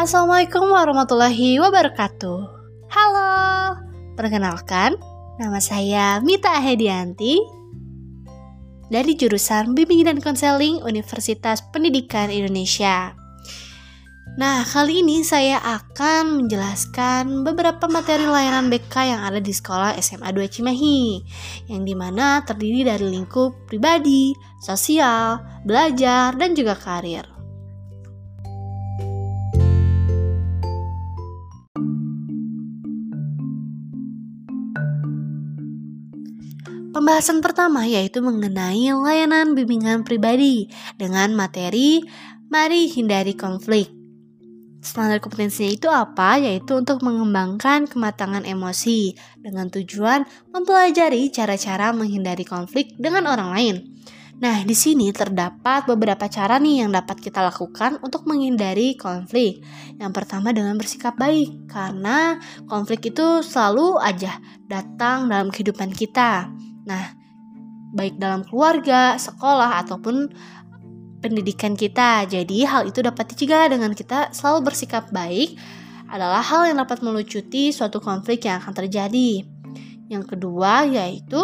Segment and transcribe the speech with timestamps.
[0.00, 2.40] Assalamualaikum warahmatullahi wabarakatuh.
[2.88, 3.36] Halo,
[4.16, 4.96] perkenalkan,
[5.36, 7.36] nama saya Mita Hedianti
[8.88, 13.12] dari jurusan Bimbingan dan Konseling Universitas Pendidikan Indonesia.
[14.40, 20.32] Nah, kali ini saya akan menjelaskan beberapa materi layanan BK yang ada di sekolah SMA
[20.32, 21.20] 2 Cimahi,
[21.68, 24.32] yang di mana terdiri dari lingkup pribadi,
[24.64, 27.29] sosial, belajar, dan juga karir.
[37.10, 42.06] Pembahasan pertama yaitu mengenai layanan bimbingan pribadi dengan materi
[42.46, 43.90] Mari hindari konflik.
[44.78, 46.38] Standar kompetensinya itu apa?
[46.38, 50.22] Yaitu untuk mengembangkan kematangan emosi dengan tujuan
[50.54, 53.76] mempelajari cara-cara menghindari konflik dengan orang lain.
[54.38, 59.66] Nah, di sini terdapat beberapa cara nih yang dapat kita lakukan untuk menghindari konflik.
[59.98, 62.38] Yang pertama dengan bersikap baik, karena
[62.70, 64.38] konflik itu selalu aja
[64.70, 66.46] datang dalam kehidupan kita.
[66.90, 67.14] Nah,
[67.94, 70.26] baik dalam keluarga, sekolah, ataupun
[71.22, 72.26] pendidikan kita.
[72.26, 75.54] Jadi hal itu dapat dicegah dengan kita selalu bersikap baik
[76.10, 79.46] adalah hal yang dapat melucuti suatu konflik yang akan terjadi.
[80.10, 81.38] Yang kedua yaitu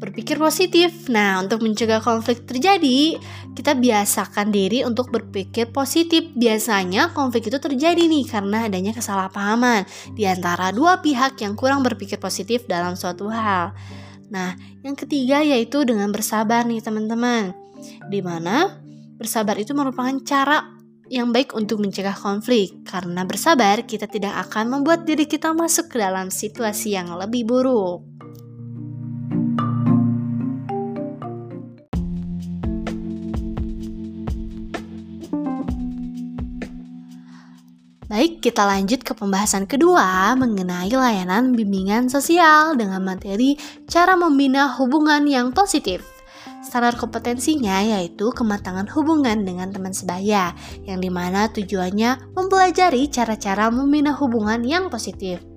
[0.00, 1.12] berpikir positif.
[1.12, 3.20] Nah, untuk mencegah konflik terjadi,
[3.52, 6.32] kita biasakan diri untuk berpikir positif.
[6.32, 9.84] Biasanya konflik itu terjadi nih karena adanya kesalahpahaman
[10.16, 13.76] di antara dua pihak yang kurang berpikir positif dalam suatu hal.
[14.30, 14.54] Nah,
[14.86, 17.52] yang ketiga yaitu dengan bersabar nih teman-teman
[18.08, 18.80] di mana
[19.18, 22.86] bersabar itu merupakan cara yang baik untuk mencegah konflik.
[22.86, 28.09] Karena bersabar, kita tidak akan membuat diri kita masuk ke dalam situasi yang lebih buruk.
[38.10, 43.54] Baik, kita lanjut ke pembahasan kedua mengenai layanan bimbingan sosial dengan materi
[43.86, 46.02] cara membina hubungan yang positif.
[46.58, 50.58] Standar kompetensinya yaitu kematangan hubungan dengan teman sebaya,
[50.90, 55.49] yang di mana tujuannya mempelajari cara-cara membina hubungan yang positif.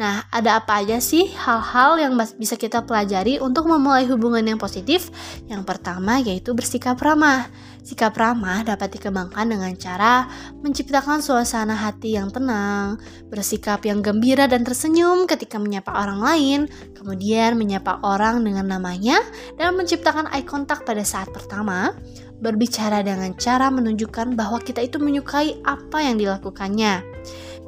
[0.00, 5.12] Nah, ada apa aja sih hal-hal yang bisa kita pelajari untuk memulai hubungan yang positif?
[5.44, 7.52] Yang pertama yaitu bersikap ramah.
[7.84, 10.24] Sikap ramah dapat dikembangkan dengan cara
[10.64, 12.96] menciptakan suasana hati yang tenang,
[13.28, 16.60] bersikap yang gembira dan tersenyum ketika menyapa orang lain,
[16.96, 19.20] kemudian menyapa orang dengan namanya,
[19.60, 21.92] dan menciptakan eye contact pada saat pertama,
[22.40, 27.09] berbicara dengan cara menunjukkan bahwa kita itu menyukai apa yang dilakukannya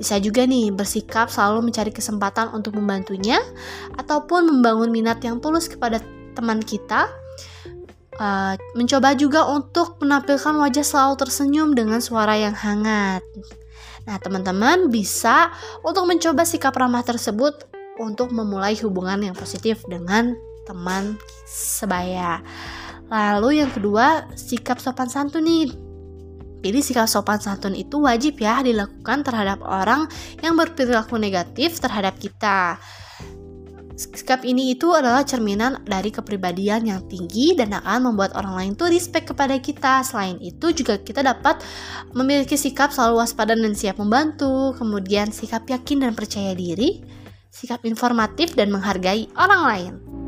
[0.02, 3.38] bisa juga nih bersikap selalu mencari kesempatan untuk membantunya
[3.94, 6.02] ataupun membangun minat yang tulus kepada
[6.34, 7.06] teman kita.
[8.18, 13.22] Uh, mencoba juga untuk menampilkan wajah selalu tersenyum dengan suara yang hangat.
[14.04, 15.54] Nah, teman-teman bisa
[15.86, 17.70] untuk mencoba sikap ramah tersebut
[18.02, 20.34] untuk memulai hubungan yang positif dengan
[20.66, 21.14] teman
[21.46, 22.42] sebaya.
[23.06, 25.91] Lalu yang kedua, sikap sopan santun nih
[26.62, 30.06] jadi sikap sopan santun itu wajib ya dilakukan terhadap orang
[30.41, 32.78] yang berperilaku negatif terhadap kita.
[33.93, 38.89] Sikap ini itu adalah cerminan dari kepribadian yang tinggi dan akan membuat orang lain tuh
[38.89, 40.00] respect kepada kita.
[40.03, 41.61] Selain itu juga kita dapat
[42.17, 47.05] memiliki sikap selalu waspada dan siap membantu, kemudian sikap yakin dan percaya diri,
[47.53, 50.22] sikap informatif dan menghargai orang lain.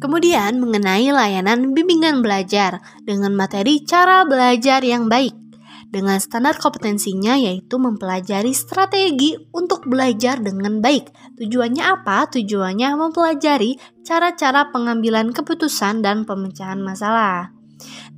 [0.00, 5.36] Kemudian mengenai layanan bimbingan belajar dengan materi cara belajar yang baik.
[5.92, 11.12] Dengan standar kompetensinya yaitu mempelajari strategi untuk belajar dengan baik.
[11.36, 12.32] Tujuannya apa?
[12.32, 17.52] Tujuannya mempelajari cara-cara pengambilan keputusan dan pemecahan masalah.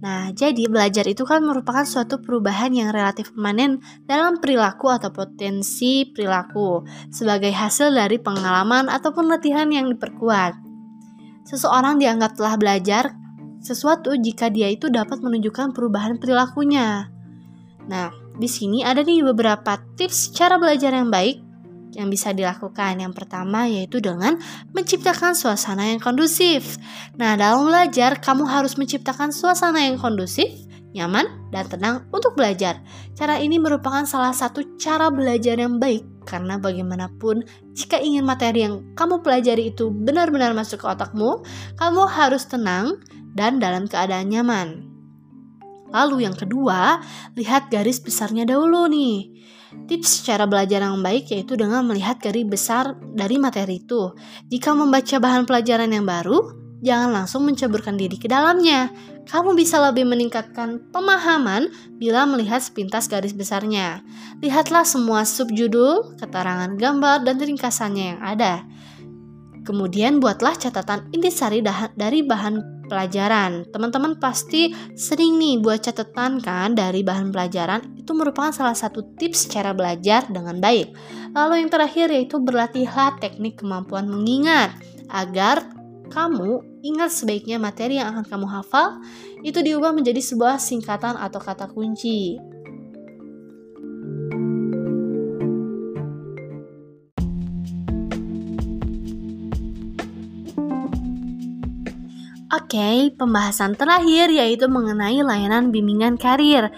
[0.02, 6.06] Nah, jadi belajar itu kan merupakan suatu perubahan yang relatif permanen dalam perilaku atau potensi
[6.10, 10.71] perilaku sebagai hasil dari pengalaman ataupun latihan yang diperkuat.
[11.52, 13.12] Seseorang dianggap telah belajar
[13.60, 17.12] sesuatu jika dia itu dapat menunjukkan perubahan perilakunya.
[17.92, 18.08] Nah,
[18.40, 21.44] di sini ada nih beberapa tips cara belajar yang baik
[21.92, 23.04] yang bisa dilakukan.
[23.04, 24.40] Yang pertama yaitu dengan
[24.72, 26.80] menciptakan suasana yang kondusif.
[27.20, 30.48] Nah, dalam belajar kamu harus menciptakan suasana yang kondusif,
[30.96, 32.80] nyaman, dan tenang untuk belajar.
[33.12, 38.82] Cara ini merupakan salah satu cara belajar yang baik karena bagaimanapun, jika ingin materi yang
[38.94, 41.42] kamu pelajari itu benar-benar masuk ke otakmu,
[41.76, 42.98] kamu harus tenang
[43.32, 44.92] dan dalam keadaan nyaman.
[45.92, 47.04] Lalu yang kedua,
[47.36, 49.28] lihat garis besarnya dahulu nih.
[49.88, 54.16] Tips cara belajar yang baik yaitu dengan melihat garis besar dari materi itu.
[54.48, 56.40] Jika membaca bahan pelajaran yang baru,
[56.80, 58.88] jangan langsung menceburkan diri ke dalamnya.
[59.22, 64.02] Kamu bisa lebih meningkatkan pemahaman bila melihat sepintas garis besarnya.
[64.42, 68.66] Lihatlah semua subjudul, keterangan gambar, dan ringkasannya yang ada.
[69.62, 71.62] Kemudian buatlah catatan intisari
[71.94, 73.70] dari bahan pelajaran.
[73.70, 77.94] Teman-teman pasti sering nih buat catatan kan dari bahan pelajaran.
[77.94, 80.92] Itu merupakan salah satu tips cara belajar dengan baik.
[81.32, 84.74] Lalu yang terakhir yaitu berlatihlah teknik kemampuan mengingat
[85.08, 85.62] agar
[86.12, 89.00] kamu ingat sebaiknya materi yang akan kamu hafal
[89.40, 92.36] itu diubah menjadi sebuah singkatan atau kata kunci.
[102.52, 106.68] Oke, okay, pembahasan terakhir yaitu mengenai layanan bimbingan karir,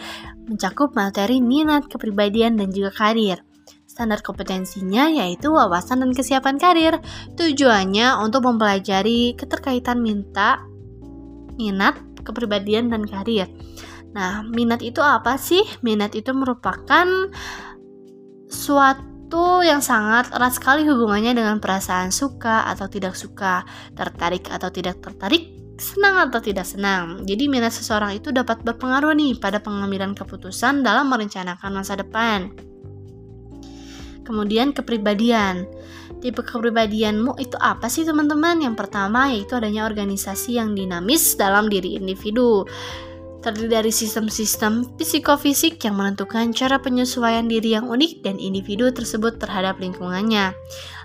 [0.47, 3.43] mencakup materi minat, kepribadian, dan juga karir.
[3.95, 6.99] Standar kompetensinya yaitu wawasan dan kesiapan karir.
[7.39, 10.59] Tujuannya untuk mempelajari keterkaitan minta,
[11.55, 11.95] minat,
[12.27, 13.47] kepribadian, dan karir.
[14.11, 15.63] Nah, minat itu apa sih?
[15.87, 17.07] Minat itu merupakan
[18.51, 23.63] suatu yang sangat erat sekali hubungannya dengan perasaan suka atau tidak suka,
[23.95, 27.23] tertarik atau tidak tertarik, senang atau tidak senang.
[27.23, 32.74] Jadi minat seseorang itu dapat berpengaruh nih pada pengambilan keputusan dalam merencanakan masa depan.
[34.25, 35.69] Kemudian kepribadian.
[36.25, 38.65] Tipe kepribadianmu itu apa sih teman-teman?
[38.65, 42.65] Yang pertama yaitu adanya organisasi yang dinamis dalam diri individu
[43.45, 49.77] terdiri dari sistem-sistem psikofisik yang menentukan cara penyesuaian diri yang unik dan individu tersebut terhadap
[49.77, 50.57] lingkungannya.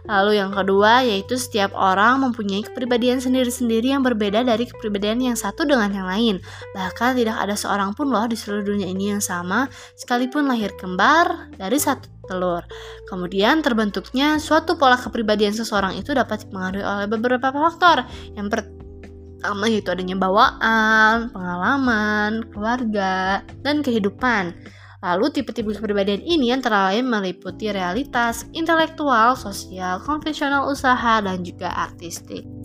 [0.07, 5.68] Lalu yang kedua yaitu setiap orang mempunyai kepribadian sendiri-sendiri yang berbeda dari kepribadian yang satu
[5.68, 6.36] dengan yang lain.
[6.71, 9.68] Bahkan tidak ada seorang pun loh di seluruh dunia ini yang sama,
[10.00, 12.61] sekalipun lahir kembar dari satu telur.
[13.09, 18.05] Kemudian terbentuknya suatu pola kepribadian seseorang itu dapat dipengaruhi oleh beberapa faktor.
[18.37, 24.53] Yang pertama yaitu adanya bawaan, pengalaman, keluarga, dan kehidupan.
[24.99, 32.58] Lalu tipe-tipe kepribadian ini antara lain meliputi realitas, intelektual, sosial, konvensional usaha, dan juga artistik.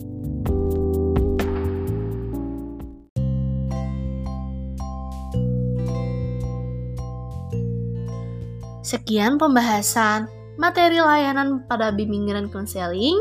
[8.85, 10.29] Sekian pembahasan
[10.61, 13.17] materi layanan pada bimbingan konseling.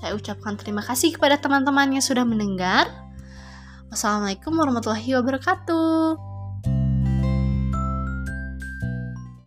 [0.00, 2.88] Saya ucapkan terima kasih kepada teman-teman yang sudah mendengar.
[3.92, 6.16] Wassalamualaikum warahmatullahi wabarakatuh.